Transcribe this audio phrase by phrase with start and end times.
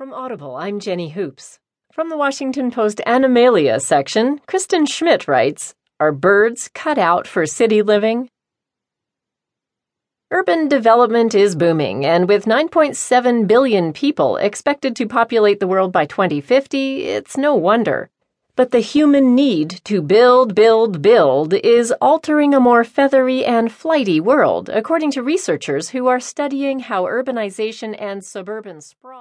[0.00, 1.58] From Audible, I'm Jenny Hoops.
[1.92, 7.82] From the Washington Post Animalia section, Kristen Schmitt writes Are birds cut out for city
[7.82, 8.30] living?
[10.30, 16.06] Urban development is booming, and with 9.7 billion people expected to populate the world by
[16.06, 18.08] 2050, it's no wonder.
[18.56, 24.18] But the human need to build, build, build is altering a more feathery and flighty
[24.18, 29.18] world, according to researchers who are studying how urbanization and suburban sprawl.